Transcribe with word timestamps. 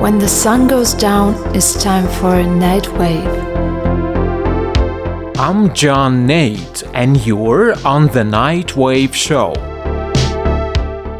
When 0.00 0.20
the 0.20 0.28
sun 0.28 0.68
goes 0.68 0.94
down, 0.94 1.34
it's 1.56 1.82
time 1.82 2.06
for 2.06 2.36
a 2.36 2.46
night 2.46 2.86
wave. 2.92 3.26
I'm 5.36 5.74
John 5.74 6.24
Nate, 6.24 6.84
and 6.94 7.26
you're 7.26 7.74
on 7.84 8.06
the 8.06 8.22
Night 8.22 8.76
Wave 8.76 9.16
Show. 9.16 9.67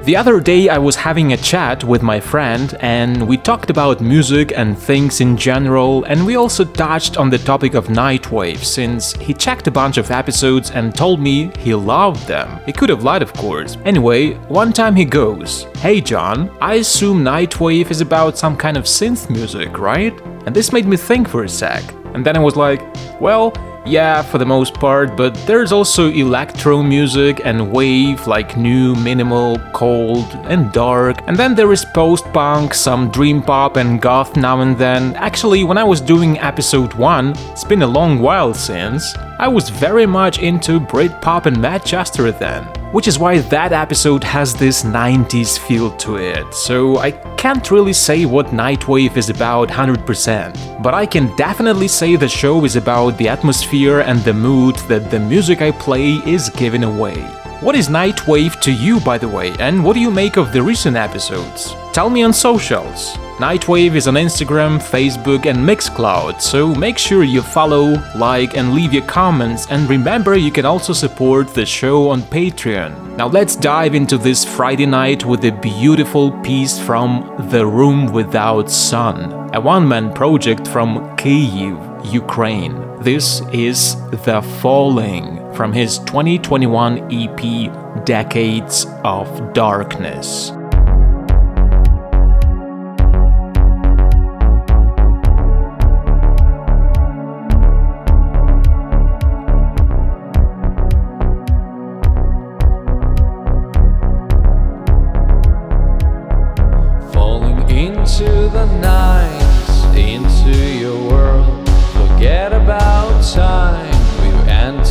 The 0.09 0.17
other 0.17 0.41
day, 0.41 0.71
I 0.71 0.79
was 0.79 0.97
having 0.97 1.35
a 1.35 1.37
chat 1.37 1.85
with 1.85 2.03
my 2.03 2.19
friend, 2.19 2.75
and 2.81 3.29
we 3.29 3.37
talked 3.37 3.69
about 3.69 4.01
music 4.01 4.55
and 4.57 4.79
things 4.79 5.21
in 5.21 5.37
general, 5.37 6.05
and 6.05 6.25
we 6.25 6.35
also 6.35 6.65
touched 6.65 7.19
on 7.19 7.29
the 7.29 7.37
topic 7.37 7.75
of 7.75 7.89
Nightwave 7.89 8.65
since 8.65 9.13
he 9.13 9.35
checked 9.35 9.67
a 9.67 9.71
bunch 9.71 9.99
of 9.99 10.11
episodes 10.11 10.71
and 10.71 10.95
told 10.95 11.21
me 11.21 11.53
he 11.59 11.75
loved 11.75 12.27
them. 12.27 12.59
He 12.65 12.73
could 12.73 12.89
have 12.89 13.05
lied, 13.05 13.21
of 13.21 13.35
course. 13.35 13.77
Anyway, 13.85 14.33
one 14.49 14.73
time 14.73 14.97
he 14.97 15.05
goes, 15.05 15.65
Hey 15.77 16.01
John, 16.01 16.49
I 16.59 16.77
assume 16.77 17.23
Nightwave 17.23 17.91
is 17.91 18.01
about 18.01 18.39
some 18.39 18.57
kind 18.57 18.79
of 18.79 18.85
synth 18.85 19.29
music, 19.29 19.77
right? 19.77 20.19
And 20.47 20.57
this 20.57 20.73
made 20.73 20.87
me 20.87 20.97
think 20.97 21.29
for 21.29 21.45
a 21.45 21.49
sec. 21.51 21.85
And 22.15 22.25
then 22.25 22.35
I 22.35 22.41
was 22.41 22.57
like, 22.57 22.81
well, 23.21 23.53
yeah, 23.89 24.23
for 24.23 24.39
the 24.39 24.47
most 24.47 24.75
part, 24.75 25.17
but 25.17 25.35
there's 25.47 25.73
also 25.73 26.11
electro 26.11 26.83
music 26.83 27.41
and 27.45 27.73
wave 27.73 28.27
like 28.27 28.57
new, 28.57 28.95
minimal, 28.97 29.59
cold, 29.73 30.27
and 30.45 30.71
dark. 30.73 31.17
And 31.27 31.37
then 31.37 31.55
there 31.55 31.73
is 31.73 31.85
post 31.85 32.25
punk, 32.33 32.75
some 32.75 33.11
dream 33.11 33.43
pop, 33.43 33.77
and 33.77 34.01
goth 34.01 34.37
now 34.37 34.61
and 34.61 34.77
then. 34.77 35.17
Actually, 35.17 35.65
when 35.65 35.79
I 35.79 35.85
was 35.85 36.01
doing 36.01 36.39
episode 36.39 36.93
1, 36.95 37.31
it's 37.51 37.65
been 37.65 37.83
a 37.83 37.87
long 37.87 38.21
while 38.21 38.53
since, 38.53 39.15
I 39.39 39.49
was 39.49 39.69
very 39.69 40.07
much 40.07 40.41
into 40.41 40.81
Britpop 40.81 41.47
and 41.47 41.61
Manchester 41.61 42.33
then 42.33 42.69
which 42.93 43.07
is 43.07 43.19
why 43.19 43.39
that 43.39 43.73
episode 43.73 44.25
has 44.25 44.55
this 44.55 44.83
90s 44.83 45.59
feel 45.59 45.91
to 45.99 46.17
it, 46.17 46.55
so 46.55 46.99
I 46.99 47.11
can't 47.37 47.71
really 47.71 47.93
say 47.93 48.25
what 48.25 48.47
Nightwave 48.47 49.17
is 49.17 49.29
about 49.29 49.69
100%, 49.69 50.83
but 50.83 50.95
I 50.95 51.05
can 51.05 51.35
definitely 51.37 51.89
say 51.89 52.17
the 52.17 52.29
show 52.29 52.65
is 52.65 52.77
about 52.77 53.19
the 53.19 53.29
atmosphere 53.29 54.01
and 54.01 54.21
the 54.21 54.33
mood 54.33 54.77
that 54.89 55.11
the 55.11 55.21
music 55.21 55.61
I 55.61 55.71
play 55.73 56.15
is 56.25 56.49
giving 56.49 56.85
away. 56.85 57.21
What 57.61 57.77
is 57.77 57.89
Nightwave 57.89 58.59
to 58.63 58.73
you, 58.73 59.01
by 59.01 59.19
the 59.19 59.29
way, 59.29 59.53
and 59.59 59.85
what 59.85 59.93
do 59.93 60.01
you 60.01 60.11
make 60.11 60.39
of 60.39 60.53
the 60.53 60.63
recent 60.63 60.97
episodes? 60.97 61.75
Tell 61.93 62.09
me 62.09 62.23
on 62.23 62.33
socials. 62.33 63.19
Nightwave 63.39 63.95
is 63.95 64.09
on 64.09 64.15
Instagram, 64.15 64.81
Facebook, 64.81 65.47
and 65.47 65.59
Mixcloud, 65.59 66.43
so 66.43 66.75
make 66.75 66.99
sure 66.99 67.23
you 67.23 67.41
follow, 67.41 67.95
like, 68.17 68.57
and 68.57 68.75
leave 68.75 68.93
your 68.93 69.05
comments. 69.05 69.69
And 69.71 69.89
remember, 69.89 70.35
you 70.35 70.51
can 70.51 70.67
also 70.67 70.93
support 70.93 71.47
the 71.55 71.65
show 71.65 72.11
on 72.11 72.23
Patreon. 72.23 73.17
Now, 73.17 73.29
let's 73.29 73.55
dive 73.55 73.95
into 73.95 74.19
this 74.19 74.45
Friday 74.45 74.87
night 74.87 75.25
with 75.25 75.45
a 75.45 75.53
beautiful 75.53 76.33
piece 76.43 76.81
from 76.81 77.33
The 77.51 77.65
Room 77.65 78.13
Without 78.13 78.73
Sun, 78.73 79.55
a 79.55 79.61
one 79.61 79.87
man 79.87 80.13
project 80.13 80.67
from 80.67 81.17
Kyiv, 81.17 82.13
Ukraine. 82.13 82.75
This 83.03 83.41
is 83.53 83.95
The 84.11 84.43
Falling 84.61 85.55
from 85.55 85.73
his 85.73 86.01
2021 86.01 87.07
EP 87.13 88.05
Decades 88.05 88.87
of 89.05 89.53
Darkness. 89.53 90.58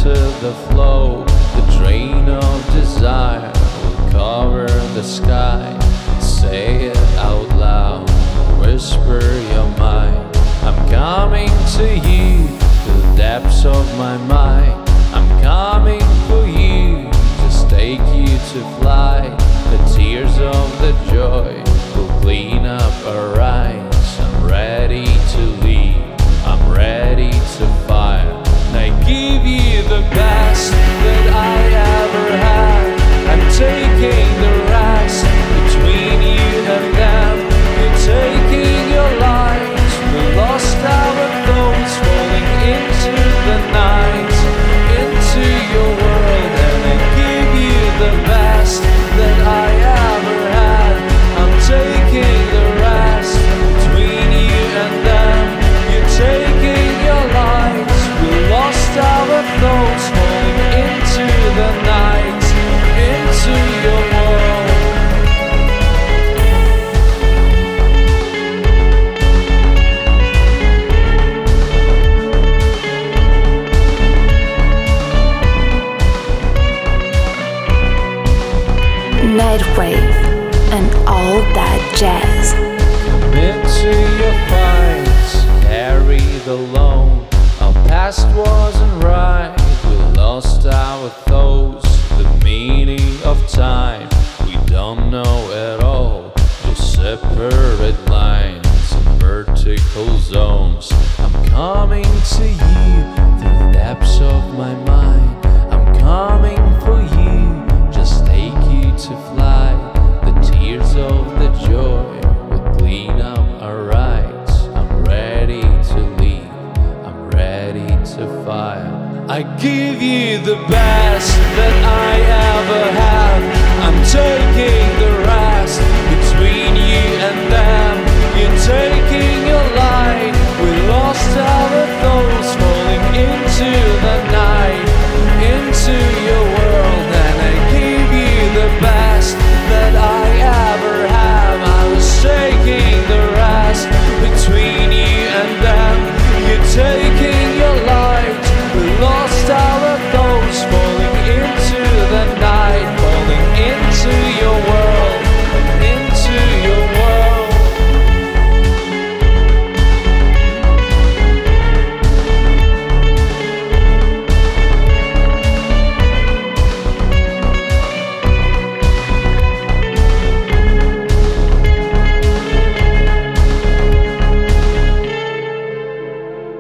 to 0.08 0.14
the 0.40 0.54
flow. 0.70 1.26
The 1.56 1.78
drain 1.78 2.30
of 2.30 2.66
desire 2.72 3.52
will 3.84 4.12
cover 4.12 4.68
the 4.96 5.04
sky. 5.04 5.78
Say 6.22 6.86
it 6.86 6.98
out 7.18 7.50
loud, 7.58 8.10
whisper 8.60 9.20
your 9.52 9.70
mind. 9.78 10.36
I'm 10.64 10.80
coming 10.90 11.50
to 11.78 11.88
you, 12.10 12.48
to 12.84 12.92
the 13.02 13.14
depths 13.18 13.66
of 13.66 13.86
my 13.98 14.16
mind. 14.36 14.90
I'm 15.14 15.30
coming 15.42 16.08
for 16.28 16.46
you, 16.48 17.10
just 17.44 17.70
take 17.70 18.06
you 18.16 18.28
to 18.52 18.60
fly. 18.80 19.22
The 19.72 19.94
tears 19.94 20.38
of 20.40 20.68
the 20.84 20.94
joy 21.12 21.52
will 21.96 22.22
clean 22.22 22.66
up 22.66 22.94
a 23.06 23.42
eyes. 23.42 23.87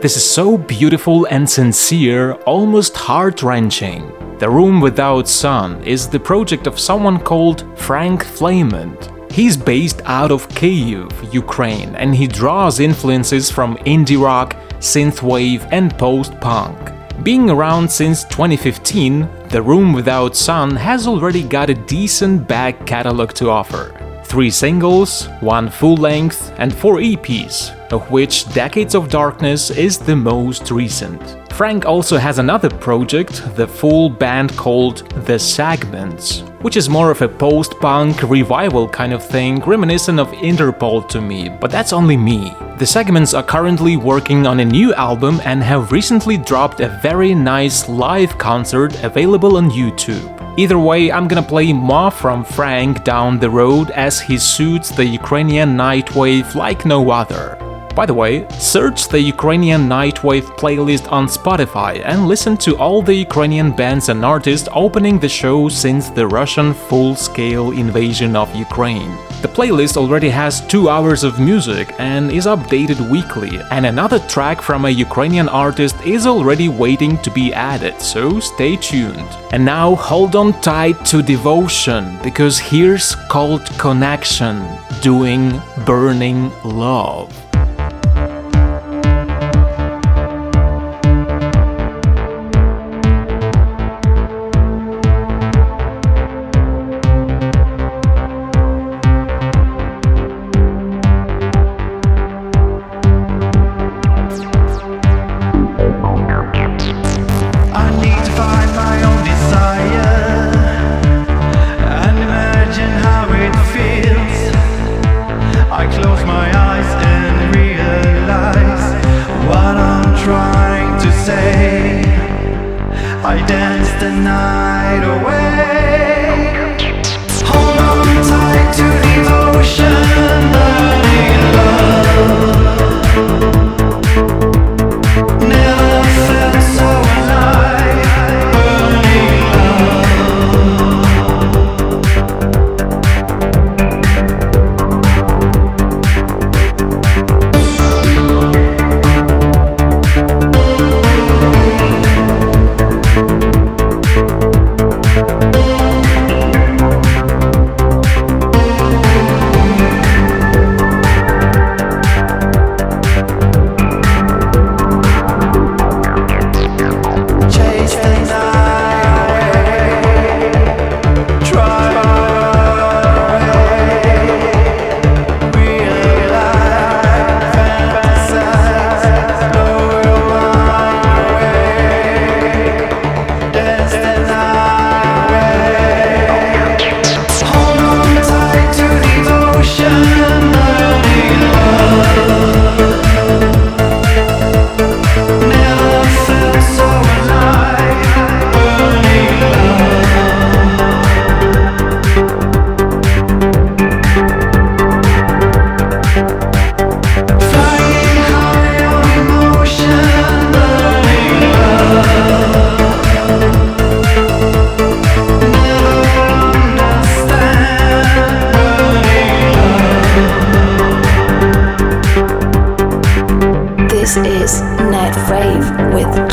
This 0.07 0.15
is 0.15 0.31
so 0.31 0.57
beautiful 0.57 1.25
and 1.25 1.50
sincere, 1.50 2.31
almost 2.45 2.95
heart 2.95 3.44
wrenching. 3.44 4.09
The 4.39 4.50
Room 4.50 4.80
Without 4.80 5.27
Sun 5.27 5.83
is 5.83 6.07
the 6.07 6.18
project 6.18 6.65
of 6.65 6.80
someone 6.80 7.19
called 7.19 7.65
Frank 7.77 8.24
Flamand. 8.24 9.12
He's 9.30 9.57
based 9.57 10.01
out 10.06 10.31
of 10.31 10.48
Kyiv, 10.48 11.12
Ukraine, 11.33 11.94
and 11.98 12.15
he 12.15 12.25
draws 12.25 12.80
influences 12.80 13.51
from 13.51 13.75
indie 13.80 14.18
rock, 14.18 14.56
synthwave, 14.80 15.68
and 15.74 15.92
post 15.98 16.39
punk. 16.39 16.80
Being 17.21 17.50
around 17.50 17.92
since 17.92 18.24
2015, 18.24 19.27
The 19.50 19.62
Room 19.62 19.92
Without 19.92 20.38
Sun 20.38 20.77
has 20.77 21.06
already 21.06 21.44
got 21.44 21.69
a 21.69 21.74
decent 21.74 22.48
back 22.48 22.88
catalog 22.88 23.33
to 23.33 23.50
offer. 23.50 23.92
Three 24.24 24.51
singles, 24.51 25.27
one 25.42 25.69
full 25.69 25.98
length, 25.98 26.53
and 26.60 26.74
four 26.74 27.00
EPs, 27.00 27.76
of 27.92 28.10
which 28.12 28.51
Decades 28.54 28.95
of 28.95 29.10
Darkness 29.10 29.69
is 29.69 29.98
the 29.98 30.16
most 30.16 30.72
recent. 30.72 31.22
Frank 31.54 31.86
also 31.86 32.18
has 32.18 32.38
another 32.38 32.69
project, 32.69 33.42
the 33.56 33.68
full 33.68 34.10
band 34.10 34.56
called 34.56 35.10
The 35.25 35.39
Segments, 35.39 36.42
which 36.62 36.78
is 36.78 36.88
more 36.88 37.10
of 37.10 37.22
a 37.24 37.28
post 37.28 37.80
punk 37.80 38.22
revival 38.22 38.88
kind 38.88 39.12
of 39.12 39.25
thing, 39.25 39.60
reminiscent 39.62 40.19
of 40.19 40.31
Interpol 40.34 41.10
to 41.10 41.19
me, 41.19 41.50
but 41.50 41.72
that's 41.72 41.94
only 41.94 42.16
me. 42.16 42.54
The 42.78 42.86
Segments 42.86 43.34
are 43.34 43.42
currently 43.42 43.98
working 43.98 44.45
on 44.45 44.60
a 44.60 44.66
new 44.66 44.94
album 44.94 45.42
and 45.45 45.63
have 45.63 45.92
recently 45.92 46.38
dropped 46.38 46.80
a 46.80 47.00
very 47.01 47.34
nice 47.34 47.89
live 47.89 48.38
concert 48.38 49.04
available 49.04 49.57
on 49.57 49.72
YouTube. 49.72 50.34
Either 50.60 50.78
way, 50.78 51.12
I'm 51.12 51.28
gonna 51.28 51.42
play 51.42 51.74
more 51.74 52.12
from 52.12 52.44
Frank 52.44 53.04
down 53.04 53.39
the 53.39 53.50
road 53.50 53.89
as 53.92 54.19
he 54.19 54.38
suits 54.38 54.92
the 54.92 55.06
Ukrainian 55.06 55.75
nightwave 55.75 56.54
like 56.54 56.86
no 56.86 57.10
other. 57.10 57.57
By 57.97 58.05
the 58.05 58.13
way, 58.13 58.47
search 58.59 59.07
the 59.07 59.19
Ukrainian 59.19 59.89
Nightwave 59.89 60.47
playlist 60.61 61.11
on 61.11 61.25
Spotify 61.25 61.94
and 62.05 62.27
listen 62.27 62.55
to 62.57 62.77
all 62.77 63.01
the 63.01 63.21
Ukrainian 63.27 63.71
bands 63.71 64.09
and 64.09 64.23
artists 64.23 64.69
opening 64.71 65.17
the 65.17 65.27
show 65.41 65.67
since 65.67 66.11
the 66.11 66.27
Russian 66.27 66.75
full-scale 66.75 67.71
invasion 67.71 68.35
of 68.35 68.55
Ukraine. 68.55 69.11
The 69.41 69.53
playlist 69.57 69.97
already 69.97 70.29
has 70.29 70.61
2 70.67 70.89
hours 70.89 71.23
of 71.23 71.39
music 71.39 71.88
and 71.97 72.31
is 72.31 72.45
updated 72.45 72.99
weekly, 73.09 73.53
and 73.71 73.83
another 73.88 74.19
track 74.33 74.61
from 74.61 74.85
a 74.85 74.97
Ukrainian 75.07 75.50
artist 75.50 75.95
is 76.05 76.27
already 76.27 76.69
waiting 76.69 77.17
to 77.23 77.31
be 77.31 77.51
added, 77.51 77.95
so 78.00 78.39
stay 78.39 78.75
tuned. 78.75 79.31
And 79.53 79.65
now 79.65 79.95
hold 79.95 80.35
on 80.35 80.50
tight 80.61 81.03
to 81.09 81.23
Devotion, 81.23 82.03
because 82.27 82.59
here's 82.59 83.15
Cold 83.35 83.65
Connection 83.85 84.55
doing 85.01 85.43
Burning 85.89 86.51
Love. 86.63 87.33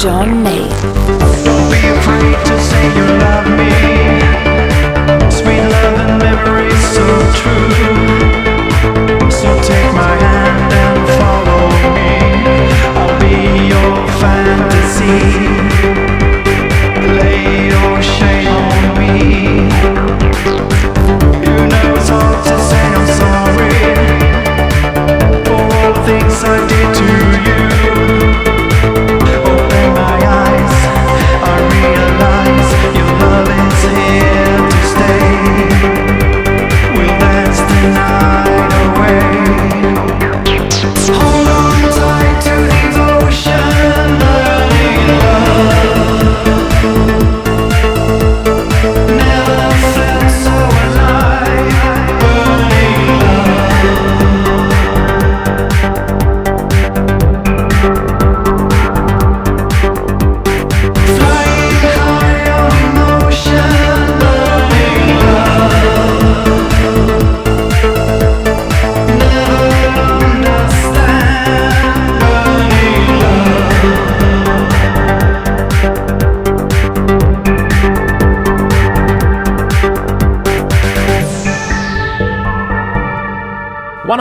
John 0.04 0.33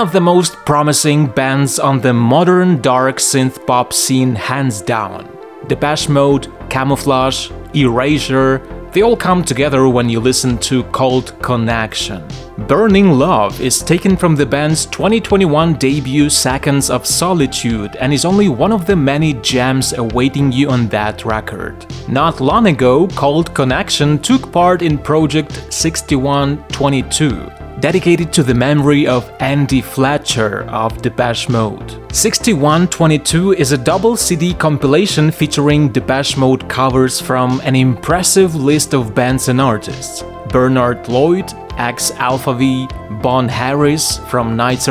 of 0.03 0.11
the 0.11 0.19
most 0.19 0.57
promising 0.65 1.25
bands 1.27 1.79
on 1.79 2.01
the 2.01 2.13
modern 2.13 2.81
dark 2.81 3.19
synth 3.19 3.65
pop 3.65 3.93
scene, 3.93 4.35
hands 4.35 4.81
down. 4.81 5.29
Depeche 5.67 6.09
Mode, 6.09 6.51
Camouflage, 6.69 7.49
Erasure, 7.73 8.59
they 8.91 9.01
all 9.01 9.15
come 9.15 9.45
together 9.45 9.87
when 9.87 10.09
you 10.09 10.19
listen 10.19 10.57
to 10.57 10.83
Cold 10.91 11.41
Connection. 11.41 12.27
Burning 12.67 13.11
Love 13.13 13.61
is 13.61 13.81
taken 13.81 14.17
from 14.17 14.35
the 14.35 14.45
band's 14.45 14.85
2021 14.87 15.75
debut 15.75 16.29
Seconds 16.29 16.89
of 16.89 17.07
Solitude 17.07 17.95
and 17.95 18.13
is 18.13 18.25
only 18.25 18.49
one 18.49 18.73
of 18.73 18.85
the 18.85 18.97
many 18.97 19.35
gems 19.35 19.93
awaiting 19.93 20.51
you 20.51 20.69
on 20.69 20.89
that 20.89 21.23
record. 21.23 21.85
Not 22.09 22.41
long 22.41 22.67
ago, 22.67 23.07
Cold 23.15 23.53
Connection 23.55 24.19
took 24.19 24.51
part 24.51 24.81
in 24.81 24.97
Project 24.97 25.71
6122 25.73 27.62
dedicated 27.79 28.31
to 28.33 28.43
the 28.43 28.53
memory 28.53 29.07
of 29.07 29.31
Andy 29.39 29.81
Fletcher 29.81 30.63
of 30.69 31.01
Depeche 31.01 31.49
Mode. 31.49 31.99
6122 32.13 33.53
is 33.53 33.71
a 33.71 33.77
double 33.77 34.15
CD 34.15 34.53
compilation 34.53 35.31
featuring 35.31 35.89
Depeche 35.89 36.37
Mode 36.37 36.67
covers 36.69 37.19
from 37.19 37.61
an 37.63 37.75
impressive 37.75 38.55
list 38.55 38.93
of 38.93 39.15
bands 39.15 39.47
and 39.49 39.59
artists. 39.59 40.23
Bernhard 40.49 41.07
Lloyd, 41.07 41.51
ex 41.77 42.11
Alphaville, 42.11 42.87
Bon 43.21 43.47
Harris 43.47 44.17
from 44.29 44.55
Nights 44.55 44.87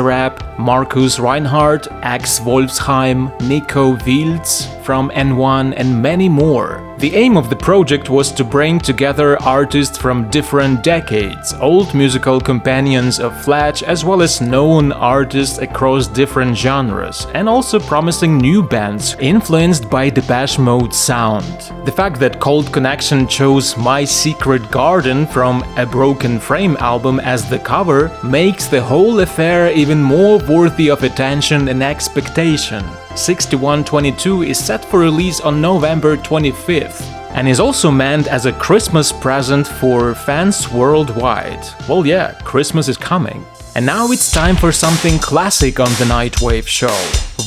Markus 0.57 1.19
Reinhardt, 1.19 1.87
ex 2.03 2.39
Wolfsheim, 2.39 3.39
Nico 3.41 3.95
Wilz 3.95 4.67
from 4.83 5.09
N1, 5.11 5.73
and 5.77 6.01
many 6.01 6.29
more. 6.29 6.81
The 6.97 7.15
aim 7.15 7.37
of 7.37 7.49
the 7.49 7.55
project 7.55 8.09
was 8.09 8.31
to 8.33 8.43
bring 8.43 8.79
together 8.79 9.41
artists 9.41 9.97
from 9.97 10.29
different 10.29 10.83
decades, 10.83 11.53
old 11.55 11.93
musical 11.93 12.39
companions 12.39 13.19
of 13.19 13.43
Fletch, 13.43 13.83
as 13.83 14.05
well 14.05 14.21
as 14.21 14.41
known 14.41 14.91
artists 14.91 15.57
across 15.57 16.07
different 16.07 16.55
genres, 16.55 17.27
and 17.33 17.49
also 17.49 17.79
promising 17.79 18.37
new 18.37 18.61
bands 18.63 19.15
influenced 19.19 19.89
by 19.89 20.09
the 20.09 20.21
Depeche 20.21 20.59
Mode 20.59 20.93
sound. 20.93 21.71
The 21.85 21.91
fact 21.91 22.19
that 22.19 22.39
Cold 22.39 22.71
Connection 22.71 23.27
chose 23.27 23.75
My 23.75 24.05
Secret 24.05 24.69
Garden 24.71 25.27
from 25.27 25.63
a 25.75 25.85
Broken 25.85 26.39
Frame 26.39 26.72
album 26.77 27.19
as 27.19 27.49
the 27.49 27.59
cover 27.59 28.11
makes 28.23 28.67
the 28.67 28.81
whole 28.81 29.19
affair 29.19 29.71
even 29.71 30.01
more 30.01 30.37
worthy 30.39 30.89
of 30.89 31.03
attention 31.03 31.67
and 31.67 31.83
expectation. 31.83 32.83
6122 33.15 34.43
is 34.43 34.57
set 34.57 34.83
for 34.85 34.99
release 34.99 35.39
on 35.41 35.61
November 35.61 36.17
25th 36.17 37.01
and 37.33 37.47
is 37.47 37.59
also 37.59 37.89
meant 37.89 38.27
as 38.27 38.45
a 38.45 38.53
Christmas 38.53 39.11
present 39.11 39.67
for 39.67 40.15
fans 40.15 40.71
worldwide. 40.71 41.65
Well, 41.89 42.05
yeah, 42.05 42.33
Christmas 42.43 42.87
is 42.87 42.97
coming. 42.97 43.45
And 43.75 43.85
now 43.85 44.11
it's 44.11 44.31
time 44.31 44.55
for 44.55 44.71
something 44.71 45.17
classic 45.17 45.79
on 45.79 45.89
the 45.93 46.05
Nightwave 46.05 46.67
show 46.67 46.95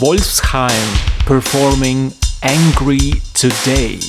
Wolfsheim 0.00 1.26
performing 1.26 2.12
Angry 2.42 3.12
Today. 3.32 4.00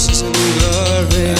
Promises 0.00 0.22
and 0.22 0.34
glory, 0.34 1.39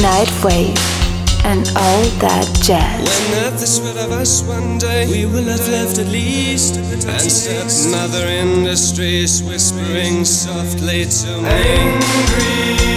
Nightwave 0.00 0.78
and 1.44 1.66
all 1.76 2.02
that 2.20 2.46
jazz. 2.62 3.00
When 3.00 3.44
earth 3.44 3.62
is 3.62 3.80
rid 3.80 3.96
of 3.96 4.12
us 4.12 4.42
one 4.42 4.78
day, 4.78 5.06
we 5.06 5.26
will 5.26 5.44
have 5.44 5.68
left 5.68 5.98
at 5.98 6.06
least 6.08 6.76
and 6.76 7.02
set 7.02 7.88
another 7.88 8.26
industries 8.26 9.42
whispering 9.42 10.24
softly 10.24 11.04
to 11.04 11.42
me. 11.42 11.48
Angry, 11.48 12.89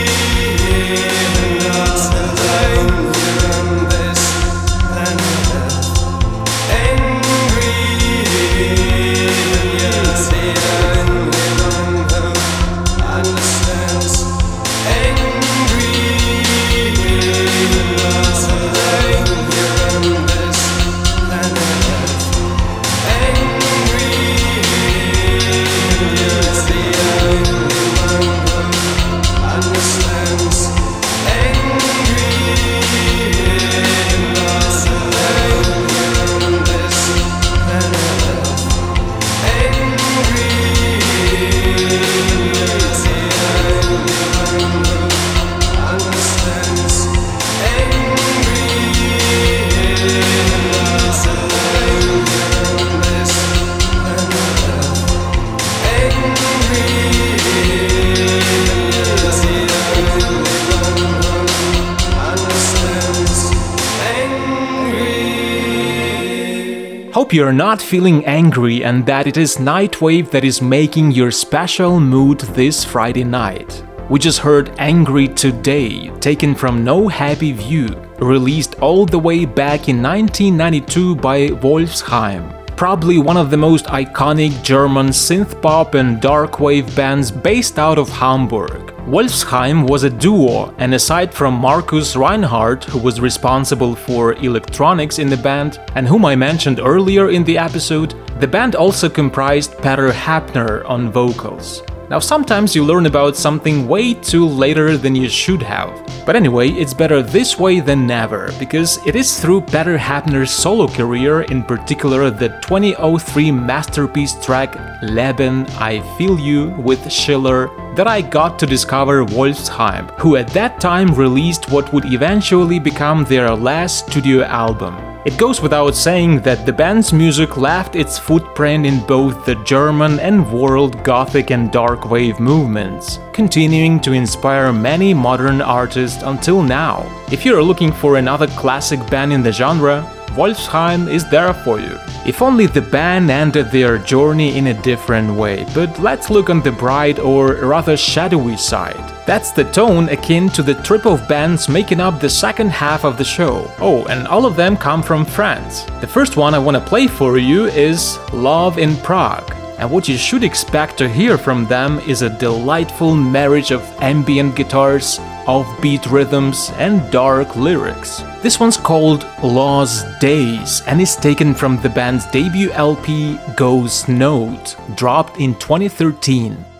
you're 67.33 67.51
not 67.51 67.81
feeling 67.81 68.23
angry 68.25 68.83
and 68.83 69.05
that 69.07 69.25
it 69.25 69.37
is 69.37 69.57
Nightwave 69.57 70.29
that 70.29 70.43
is 70.43 70.61
making 70.61 71.11
your 71.11 71.31
special 71.31 71.99
mood 71.99 72.39
this 72.39 72.85
Friday 72.85 73.23
night. 73.23 73.83
We 74.09 74.19
just 74.19 74.39
heard 74.39 74.75
Angry 74.77 75.27
Today, 75.27 76.09
taken 76.19 76.53
from 76.53 76.83
No 76.83 77.07
Happy 77.07 77.51
View, 77.51 77.87
released 78.19 78.75
all 78.75 79.05
the 79.05 79.17
way 79.17 79.45
back 79.45 79.89
in 79.89 80.03
1992 80.03 81.15
by 81.15 81.47
Wolfsheim. 81.47 82.75
Probably 82.77 83.17
one 83.17 83.37
of 83.37 83.49
the 83.49 83.57
most 83.57 83.85
iconic 83.85 84.63
German 84.63 85.07
synth 85.07 85.59
pop 85.61 85.95
and 85.95 86.21
dark 86.21 86.59
wave 86.59 86.95
bands 86.95 87.31
based 87.31 87.79
out 87.79 87.97
of 87.97 88.09
Hamburg. 88.09 88.92
Wolfsheim 89.05 89.89
was 89.89 90.03
a 90.03 90.09
duo, 90.09 90.73
and 90.77 90.93
aside 90.93 91.33
from 91.33 91.55
Markus 91.55 92.15
Reinhardt, 92.15 92.85
who 92.85 92.97
was 92.97 93.19
responsible 93.19 93.95
for 93.95 94.33
electronics 94.35 95.19
in 95.19 95.29
the 95.29 95.35
band, 95.35 95.77
and 95.95 96.07
whom 96.07 96.23
I 96.23 96.37
mentioned 96.37 96.79
earlier 96.79 97.29
in 97.29 97.43
the 97.43 97.57
episode, 97.57 98.15
the 98.39 98.47
band 98.47 98.75
also 98.75 99.09
comprised 99.09 99.75
Peter 99.79 100.09
Heppner 100.09 100.87
on 100.89 101.11
vocals. 101.11 101.83
Now, 102.09 102.19
sometimes 102.19 102.75
you 102.75 102.83
learn 102.83 103.05
about 103.05 103.37
something 103.37 103.87
way 103.87 104.13
too 104.13 104.45
later 104.45 104.97
than 104.97 105.15
you 105.15 105.29
should 105.29 105.61
have. 105.63 105.89
But 106.25 106.35
anyway, 106.35 106.69
it's 106.69 106.93
better 106.93 107.23
this 107.23 107.57
way 107.57 107.79
than 107.79 108.05
never, 108.05 108.51
because 108.59 108.99
it 109.07 109.15
is 109.15 109.39
through 109.39 109.61
Peter 109.61 109.97
Heppner's 109.97 110.51
solo 110.51 110.87
career, 110.87 111.41
in 111.43 111.63
particular 111.63 112.29
the 112.29 112.49
2003 112.61 113.51
masterpiece 113.51 114.33
track 114.45 114.75
Leben, 115.01 115.65
I 115.79 116.01
Feel 116.17 116.39
You 116.39 116.69
with 116.77 117.11
Schiller, 117.11 117.69
that 117.95 118.07
I 118.07 118.21
got 118.21 118.59
to 118.59 118.65
discover 118.65 119.25
Wolfsheim, 119.25 120.11
who 120.19 120.35
at 120.35 120.49
that 120.49 120.81
time 120.81 121.13
released 121.13 121.71
what 121.71 121.91
would 121.93 122.05
eventually 122.05 122.79
become 122.79 123.23
their 123.23 123.49
last 123.55 124.07
studio 124.07 124.43
album. 124.43 125.12
It 125.25 125.37
goes 125.37 125.61
without 125.61 125.95
saying 125.95 126.41
that 126.41 126.65
the 126.65 126.73
band's 126.73 127.13
music 127.13 127.55
left 127.55 127.95
its 127.95 128.19
footprint 128.19 128.85
in 128.85 128.99
both 129.05 129.45
the 129.45 129.55
German 129.63 130.19
and 130.19 130.51
world 130.51 131.01
gothic 131.05 131.49
and 131.49 131.71
dark 131.71 132.09
wave 132.09 132.41
movements, 132.41 133.19
continuing 133.31 134.01
to 134.01 134.11
inspire 134.11 134.73
many 134.73 135.13
modern 135.13 135.61
artists 135.61 136.23
until 136.23 136.61
now. 136.61 137.09
If 137.31 137.45
you're 137.45 137.63
looking 137.63 137.93
for 137.93 138.17
another 138.17 138.47
classic 138.47 138.99
band 139.09 139.31
in 139.31 139.43
the 139.43 139.53
genre, 139.53 140.03
Wolfsheim 140.35 141.07
is 141.09 141.27
there 141.29 141.53
for 141.53 141.79
you. 141.79 141.97
If 142.25 142.41
only 142.41 142.65
the 142.65 142.81
band 142.81 143.29
ended 143.29 143.69
their 143.69 143.97
journey 143.97 144.57
in 144.57 144.67
a 144.67 144.81
different 144.81 145.35
way, 145.35 145.65
but 145.75 145.99
let's 145.99 146.29
look 146.29 146.49
on 146.49 146.61
the 146.61 146.71
bright 146.71 147.19
or 147.19 147.55
rather 147.55 147.97
shadowy 147.97 148.57
side. 148.57 149.03
That's 149.25 149.51
the 149.51 149.65
tone 149.65 150.09
akin 150.09 150.49
to 150.49 150.63
the 150.63 150.75
trip 150.75 151.05
of 151.05 151.27
bands 151.27 151.69
making 151.69 151.99
up 151.99 152.19
the 152.19 152.29
second 152.29 152.71
half 152.71 153.05
of 153.05 153.17
the 153.17 153.23
show. 153.23 153.69
Oh, 153.79 154.05
and 154.05 154.27
all 154.27 154.45
of 154.45 154.55
them 154.55 154.75
come 154.75 155.03
from 155.03 155.25
France. 155.25 155.83
The 156.01 156.07
first 156.07 156.37
one 156.37 156.53
I 156.53 156.59
want 156.59 156.75
to 156.75 156.89
play 156.89 157.07
for 157.07 157.37
you 157.37 157.65
is 157.65 158.17
Love 158.33 158.77
in 158.77 158.95
Prague. 158.97 159.53
And 159.77 159.91
what 159.91 160.07
you 160.07 160.17
should 160.17 160.43
expect 160.43 160.97
to 160.99 161.09
hear 161.09 161.37
from 161.37 161.65
them 161.65 161.99
is 162.07 162.21
a 162.21 162.37
delightful 162.39 163.15
marriage 163.15 163.71
of 163.71 163.81
ambient 164.01 164.55
guitars, 164.55 165.19
offbeat 165.45 166.09
rhythms, 166.11 166.71
and 166.77 167.09
dark 167.11 167.55
lyrics. 167.55 168.23
This 168.41 168.59
one's 168.59 168.77
called 168.77 169.25
Lost 169.41 170.05
Days 170.19 170.81
and 170.87 171.01
is 171.01 171.15
taken 171.15 171.53
from 171.53 171.81
the 171.81 171.89
band's 171.89 172.25
debut 172.27 172.71
LP 172.71 173.39
Ghost 173.55 174.09
Note, 174.09 174.75
dropped 174.95 175.39
in 175.39 175.55
2013. 175.55 176.72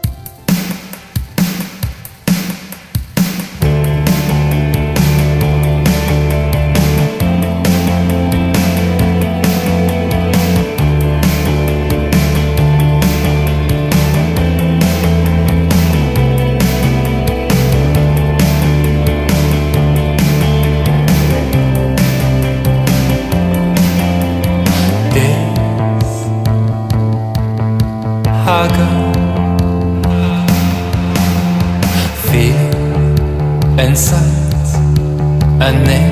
안내 35.64 36.03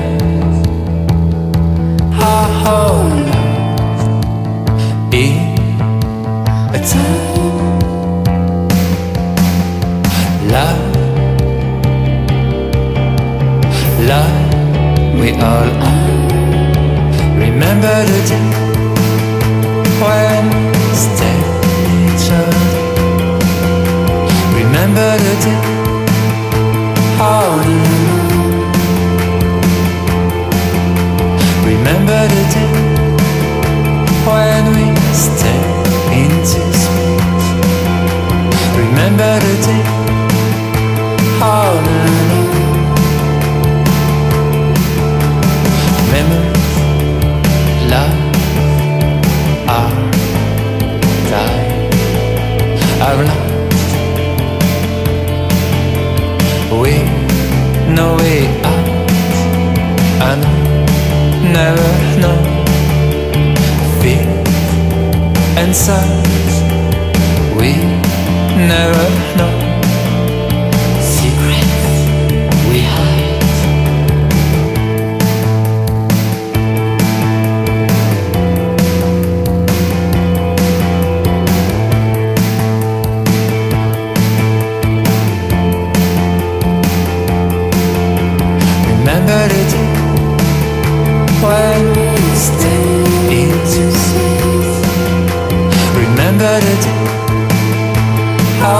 This 98.72 98.78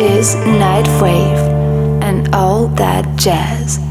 is 0.00 0.34
Night 0.46 0.88
Wave 1.00 1.38
and 2.02 2.34
all 2.34 2.66
that 2.68 3.04
jazz. 3.16 3.83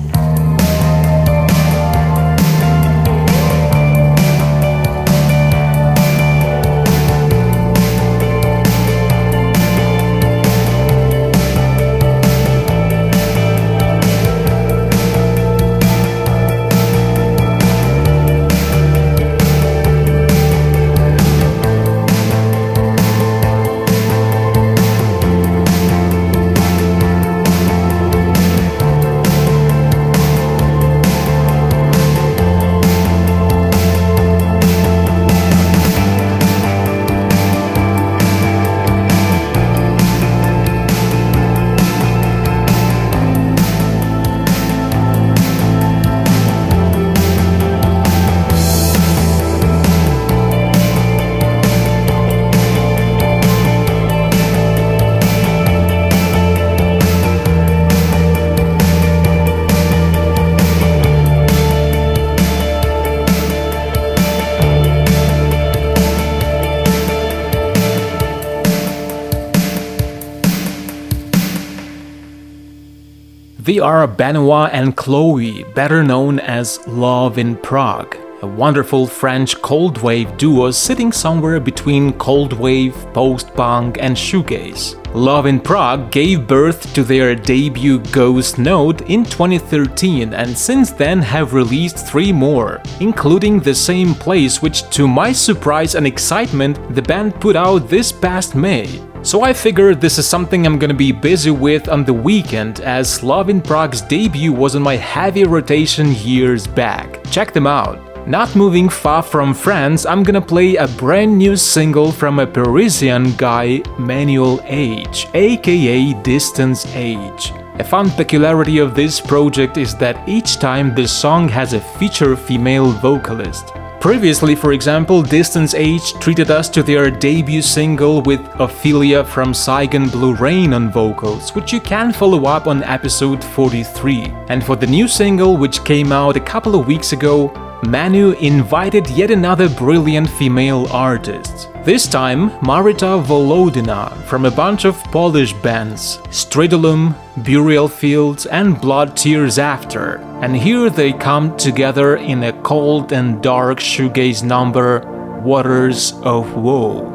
They 73.73 73.79
are 73.79 74.05
Benoit 74.05 74.69
and 74.71 74.95
Chloe, 74.95 75.63
better 75.73 76.03
known 76.03 76.38
as 76.38 76.79
Love 76.88 77.39
in 77.39 77.55
Prague, 77.55 78.15
a 78.43 78.45
wonderful 78.45 79.07
French 79.07 79.59
cold 79.63 79.97
wave 80.03 80.38
duo 80.38 80.69
sitting 80.69 81.12
somewhere 81.12 81.59
between 81.59 82.13
cold 82.19 82.53
wave, 82.53 82.93
post 83.15 83.51
punk, 83.55 83.97
and 83.99 84.15
shoegaze. 84.15 84.93
Love 85.15 85.47
in 85.47 85.59
Prague 85.59 86.12
gave 86.12 86.45
birth 86.45 86.93
to 86.93 87.03
their 87.03 87.33
debut 87.33 87.97
Ghost 88.12 88.59
Note 88.59 89.01
in 89.09 89.25
2013 89.25 90.36
and 90.36 90.55
since 90.55 90.91
then 90.91 91.19
have 91.19 91.55
released 91.55 92.05
three 92.05 92.31
more, 92.31 92.79
including 92.99 93.59
The 93.59 93.73
Same 93.73 94.13
Place, 94.13 94.62
which 94.62 94.88
to 94.91 95.07
my 95.07 95.31
surprise 95.31 95.95
and 95.95 96.05
excitement, 96.05 96.77
the 96.93 97.01
band 97.01 97.41
put 97.41 97.55
out 97.55 97.89
this 97.89 98.12
past 98.12 98.53
May. 98.53 99.01
So 99.23 99.41
I 99.41 99.53
figured 99.53 100.01
this 100.01 100.19
is 100.19 100.27
something 100.27 100.65
I'm 100.65 100.77
gonna 100.77 100.93
be 100.93 101.13
busy 101.13 101.49
with 101.49 101.88
on 101.88 102.03
the 102.03 102.13
weekend 102.13 102.81
as 102.81 103.23
Love 103.23 103.49
in 103.49 103.62
Prague's 103.62 104.01
debut 104.01 104.51
was 104.51 104.75
on 104.75 104.81
my 104.81 104.97
heavy 104.97 105.45
rotation 105.45 106.12
years 106.12 106.67
back. 106.67 107.23
Check 107.31 107.53
them 107.53 107.65
out. 107.65 108.27
Not 108.27 108.53
moving 108.53 108.89
far 108.89 109.23
from 109.23 109.53
France, 109.53 110.05
I'm 110.05 110.23
gonna 110.23 110.41
play 110.41 110.75
a 110.75 110.89
brand 110.89 111.38
new 111.38 111.55
single 111.55 112.12
from 112.12 112.39
a 112.39 112.45
Parisian 112.45 113.33
guy, 113.38 113.81
Manuel 113.97 114.59
Age, 114.65 115.25
aka 115.33 116.13
Distance 116.21 116.86
Age. 116.93 117.53
A 117.79 117.83
fun 117.83 118.12
peculiarity 118.12 118.79
of 118.79 118.93
this 118.93 119.21
project 119.21 119.77
is 119.77 119.95
that 119.95 120.27
each 120.27 120.59
time 120.59 120.93
the 120.93 121.07
song 121.07 121.47
has 121.47 121.71
a 121.71 121.79
feature 121.79 122.36
female 122.36 122.91
vocalist. 122.91 123.71
Previously, 124.03 124.53
for 124.53 124.73
example, 124.73 125.23
Distance 125.23 125.73
Age 125.73 126.11
treated 126.15 126.51
us 126.51 126.67
to 126.71 126.83
their 126.83 127.09
debut 127.09 127.61
single 127.61 128.21
with 128.21 128.41
Ophelia 128.59 129.23
from 129.23 129.53
Saigon 129.53 130.09
Blue 130.09 130.35
Rain 130.35 130.73
on 130.73 130.91
vocals, 130.91 131.55
which 131.55 131.71
you 131.71 131.79
can 131.79 132.11
follow 132.11 132.43
up 132.43 132.67
on 132.67 132.83
episode 132.83 133.41
43. 133.41 134.25
And 134.49 134.61
for 134.61 134.75
the 134.75 134.85
new 134.85 135.07
single, 135.07 135.55
which 135.55 135.85
came 135.85 136.11
out 136.11 136.35
a 136.35 136.41
couple 136.41 136.77
of 136.77 136.85
weeks 136.85 137.13
ago, 137.13 137.47
Manu 137.87 138.31
invited 138.41 139.09
yet 139.09 139.31
another 139.31 139.69
brilliant 139.69 140.29
female 140.31 140.85
artist. 140.91 141.69
This 141.86 142.08
time, 142.08 142.50
Marita 142.62 143.22
Volodina 143.22 144.15
from 144.24 144.46
a 144.46 144.52
bunch 144.52 144.86
of 144.86 145.04
Polish 145.12 145.52
bands, 145.52 146.17
Stridulum, 146.30 147.13
Burial 147.43 147.89
Fields, 147.89 148.46
and 148.46 148.80
Blood 148.80 149.17
Tears 149.17 149.60
After. 149.60 150.19
And 150.41 150.56
here 150.56 150.89
they 150.89 151.12
come 151.12 151.58
together 151.58 152.15
in 152.15 152.41
a 152.43 152.54
cold 152.62 153.12
and 153.12 153.43
dark 153.43 153.80
shoegaze 153.80 154.43
number, 154.43 155.02
Waters 155.43 156.13
of 156.22 156.56
Woe. 156.56 157.12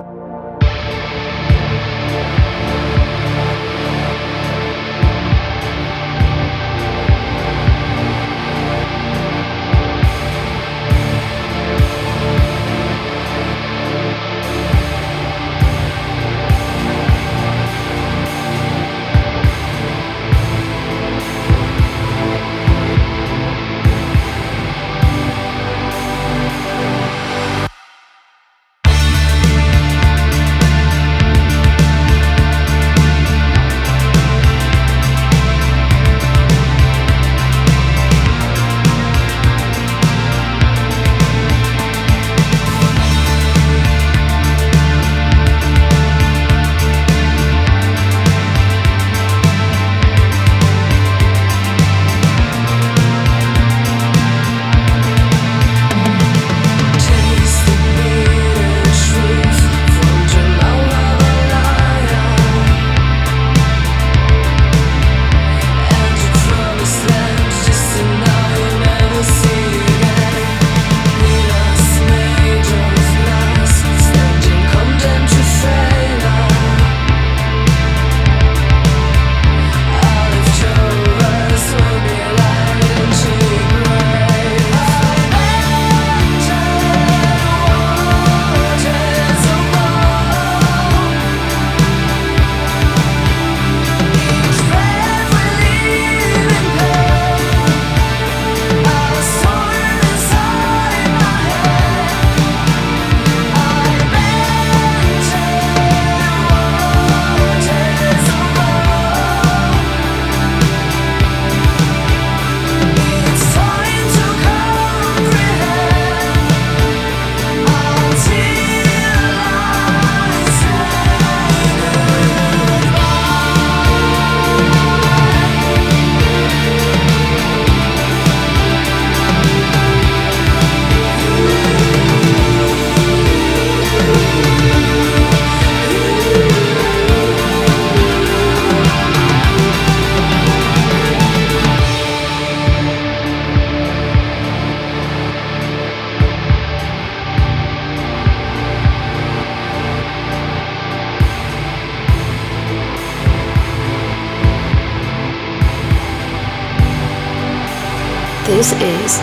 This 158.58 158.72
is 158.72 159.20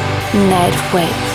Nightwave. 0.48 1.12
Liquid 1.12 1.35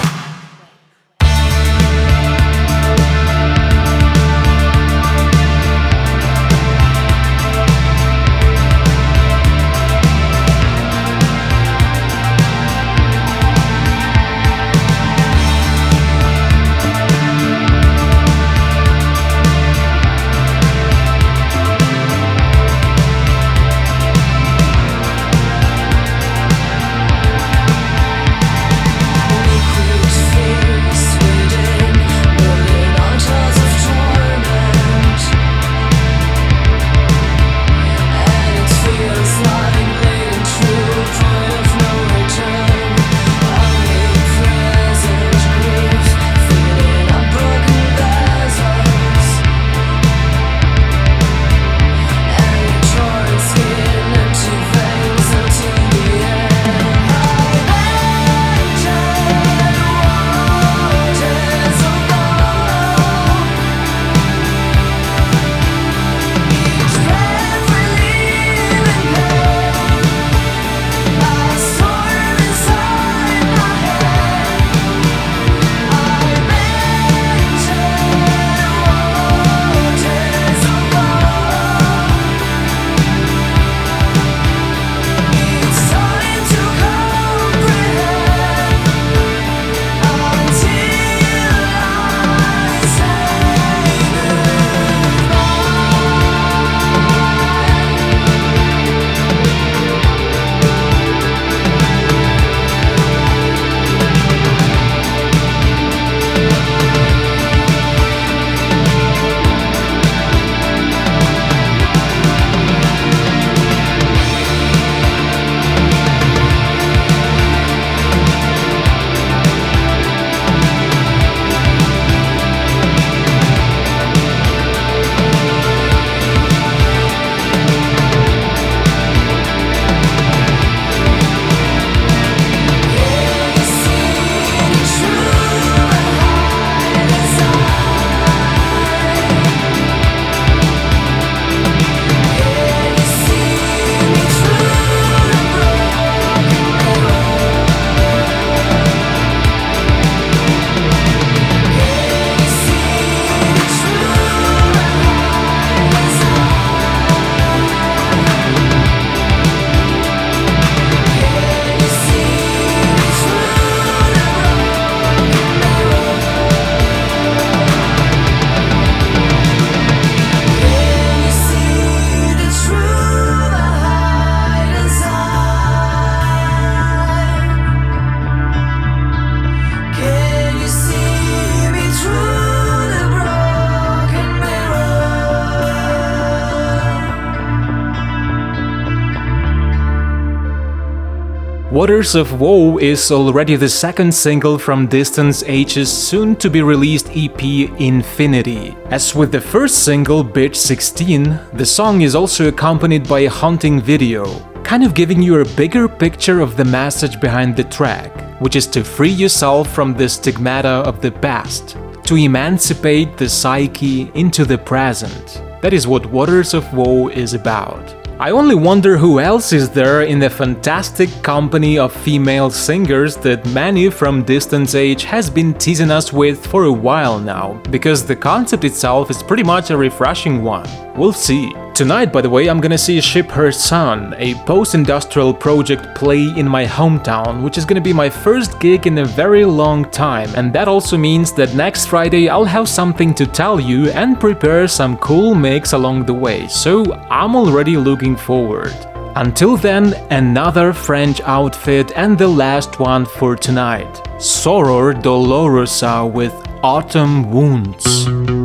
Waters 191.70 192.16
of 192.16 192.40
Woe 192.40 192.78
is 192.78 193.12
already 193.12 193.54
the 193.54 193.68
second 193.68 194.12
single 194.12 194.58
from 194.58 194.88
Distance 194.88 195.44
Age's 195.44 195.88
soon 195.88 196.34
to 196.34 196.50
be 196.50 196.62
released 196.62 197.10
EP 197.14 197.40
Infinity. 197.78 198.76
As 198.86 199.14
with 199.14 199.30
the 199.30 199.40
first 199.40 199.84
single, 199.84 200.24
Bitch 200.24 200.56
16, 200.56 201.38
the 201.52 201.64
song 201.64 202.00
is 202.00 202.16
also 202.16 202.48
accompanied 202.48 203.08
by 203.08 203.20
a 203.20 203.30
haunting 203.30 203.80
video, 203.80 204.40
kind 204.64 204.82
of 204.82 204.94
giving 204.94 205.22
you 205.22 205.42
a 205.42 205.54
bigger 205.54 205.86
picture 205.86 206.40
of 206.40 206.56
the 206.56 206.64
message 206.64 207.20
behind 207.20 207.54
the 207.54 207.62
track, 207.62 208.40
which 208.40 208.56
is 208.56 208.66
to 208.66 208.82
free 208.82 209.08
yourself 209.08 209.72
from 209.72 209.94
the 209.94 210.08
stigmata 210.08 210.82
of 210.88 211.00
the 211.00 211.12
past, 211.12 211.76
to 212.02 212.16
emancipate 212.16 213.16
the 213.16 213.28
psyche 213.28 214.10
into 214.14 214.44
the 214.44 214.58
present. 214.58 215.40
That 215.62 215.72
is 215.72 215.86
what 215.86 216.06
Waters 216.06 216.52
of 216.52 216.74
Woe 216.74 217.06
is 217.06 217.32
about. 217.32 217.99
I 218.20 218.32
only 218.32 218.54
wonder 218.54 218.98
who 218.98 219.18
else 219.18 219.50
is 219.50 219.70
there 219.70 220.02
in 220.02 220.18
the 220.18 220.28
fantastic 220.28 221.08
company 221.22 221.78
of 221.78 221.90
female 221.90 222.50
singers 222.50 223.16
that 223.16 223.46
Manu 223.46 223.90
from 223.90 224.24
Distance 224.24 224.74
Age 224.74 225.04
has 225.04 225.30
been 225.30 225.54
teasing 225.54 225.90
us 225.90 226.12
with 226.12 226.46
for 226.46 226.64
a 226.64 226.72
while 226.72 227.18
now, 227.18 227.54
because 227.70 228.04
the 228.04 228.14
concept 228.14 228.64
itself 228.64 229.10
is 229.10 229.22
pretty 229.22 229.42
much 229.42 229.70
a 229.70 229.76
refreshing 229.78 230.42
one. 230.42 230.68
We'll 230.94 231.14
see. 231.14 231.54
Tonight, 231.80 232.12
by 232.12 232.20
the 232.20 232.28
way, 232.28 232.48
I'm 232.48 232.60
gonna 232.60 232.76
see 232.76 233.00
Ship 233.00 233.26
Her 233.30 233.50
Son, 233.50 234.14
a 234.18 234.34
post 234.44 234.74
industrial 234.74 235.32
project 235.32 235.94
play 235.94 236.24
in 236.36 236.46
my 236.46 236.66
hometown, 236.66 237.42
which 237.42 237.56
is 237.56 237.64
gonna 237.64 237.80
be 237.80 237.94
my 237.94 238.10
first 238.10 238.60
gig 238.60 238.86
in 238.86 238.98
a 238.98 239.06
very 239.06 239.46
long 239.46 239.90
time, 239.90 240.28
and 240.36 240.52
that 240.52 240.68
also 240.68 240.98
means 240.98 241.32
that 241.32 241.54
next 241.54 241.86
Friday 241.86 242.28
I'll 242.28 242.44
have 242.44 242.68
something 242.68 243.14
to 243.14 243.26
tell 243.26 243.58
you 243.58 243.88
and 243.92 244.20
prepare 244.20 244.68
some 244.68 244.98
cool 244.98 245.34
mix 245.34 245.72
along 245.72 246.04
the 246.04 246.12
way, 246.12 246.46
so 246.48 246.84
I'm 247.08 247.34
already 247.34 247.78
looking 247.78 248.14
forward. 248.14 248.76
Until 249.16 249.56
then, 249.56 249.94
another 250.10 250.74
French 250.74 251.22
outfit 251.22 251.92
and 251.96 252.18
the 252.18 252.28
last 252.28 252.78
one 252.78 253.06
for 253.06 253.36
tonight 253.36 253.90
Soror 254.18 254.92
Dolorosa 255.00 256.12
with 256.12 256.34
Autumn 256.62 257.30
Wounds. 257.30 258.39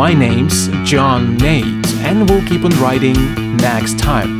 My 0.00 0.14
name's 0.14 0.68
John 0.82 1.36
Nate, 1.36 1.86
and 1.98 2.26
we'll 2.26 2.42
keep 2.46 2.64
on 2.64 2.70
writing 2.80 3.12
next 3.56 3.98
time. 3.98 4.39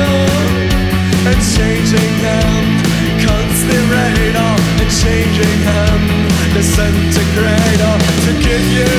changing 1.61 2.13
them 2.25 2.63
Conspirator, 3.25 4.51
a 4.81 4.87
changing 5.01 5.59
him, 5.69 6.01
Disintegrator 6.55 7.95
to 8.25 8.31
give 8.47 8.65
you 8.77 8.93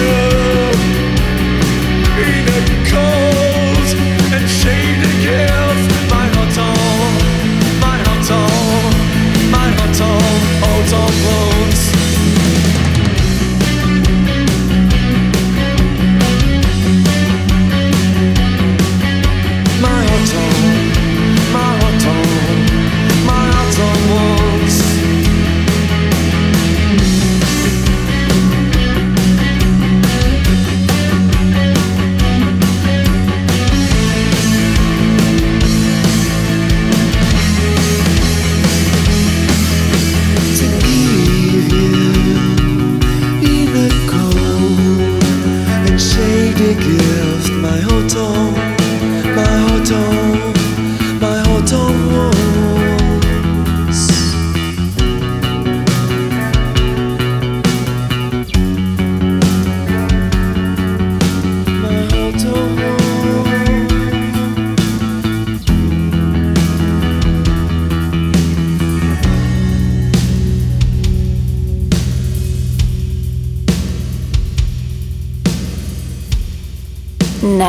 In 2.29 2.45
cold 2.93 3.89
and 4.37 4.47
shade 4.49 4.99
to 5.05 5.11
kill 5.25 5.72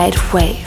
Nightwave. 0.03 0.62